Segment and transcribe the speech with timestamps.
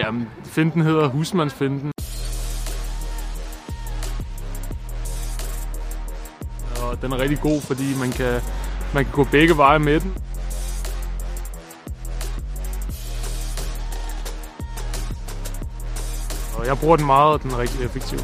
[0.00, 1.92] Jamen, finden hedder husmandsfinden.
[6.82, 8.40] Og den er rigtig god, fordi man kan,
[8.94, 10.14] man kan gå begge veje med den.
[16.58, 18.18] Og jeg bruger den meget, og den er rigtig effektiv.